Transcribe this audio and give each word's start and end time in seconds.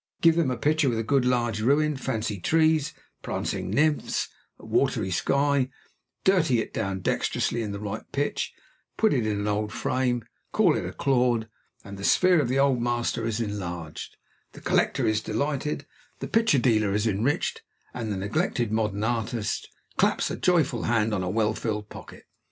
Give 0.19 0.35
them 0.35 0.49
a 0.49 0.57
picture 0.57 0.89
with 0.89 0.97
a 0.97 1.03
good 1.03 1.25
large 1.25 1.61
ruin, 1.61 1.95
fancy 1.95 2.39
trees, 2.39 2.95
prancing 3.21 3.69
nymphs, 3.69 4.29
and 4.57 4.65
a 4.65 4.67
watery 4.67 5.11
sky; 5.11 5.69
dirty 6.23 6.59
it 6.59 6.73
down 6.73 7.01
dexterously 7.01 7.61
to 7.61 7.67
the 7.67 7.79
right 7.79 8.01
pitch; 8.11 8.51
put 8.97 9.13
it 9.13 9.27
in 9.27 9.41
an 9.41 9.47
old 9.47 9.71
frame; 9.71 10.25
call 10.51 10.75
it 10.75 10.87
a 10.87 10.91
Claude; 10.91 11.47
and 11.83 11.99
the 11.99 12.03
sphere 12.03 12.41
of 12.41 12.49
the 12.49 12.57
Old 12.57 12.81
Master 12.81 13.27
is 13.27 13.39
enlarged, 13.39 14.17
the 14.53 14.59
collector 14.61 15.05
is 15.05 15.21
delighted, 15.21 15.85
the 16.17 16.27
picture 16.27 16.57
dealer 16.57 16.95
is 16.95 17.05
enriched, 17.05 17.61
and 17.93 18.11
the 18.11 18.17
neglected 18.17 18.71
modern 18.71 19.03
artist 19.03 19.69
claps 19.97 20.31
a 20.31 20.35
joyful 20.35 20.81
hand 20.85 21.13
on 21.13 21.21
a 21.21 21.29
well 21.29 21.53
filled 21.53 21.89
pocket. 21.89 22.23